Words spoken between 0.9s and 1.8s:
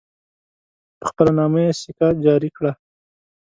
په خپل نامه یې